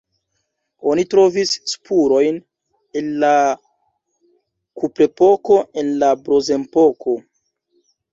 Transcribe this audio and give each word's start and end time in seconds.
Oni 0.91 1.01
trovis 1.09 1.49
spurojn 1.73 2.39
el 3.01 3.11
la 3.23 3.33
kuprepoko, 4.83 5.59
el 5.83 5.93
la 6.05 6.09
bronzepoko. 6.23 7.15